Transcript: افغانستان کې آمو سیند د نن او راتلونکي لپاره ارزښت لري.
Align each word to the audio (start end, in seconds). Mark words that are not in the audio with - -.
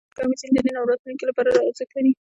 افغانستان 0.13 0.23
کې 0.25 0.25
آمو 0.25 0.39
سیند 0.41 0.55
د 0.65 0.65
نن 0.65 0.75
او 0.79 0.89
راتلونکي 0.91 1.25
لپاره 1.29 1.47
ارزښت 1.69 1.91
لري. 1.95 2.11